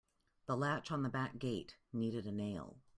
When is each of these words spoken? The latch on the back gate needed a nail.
The 0.47 0.57
latch 0.57 0.89
on 0.91 1.03
the 1.03 1.09
back 1.09 1.37
gate 1.37 1.75
needed 1.93 2.25
a 2.25 2.31
nail. 2.31 2.77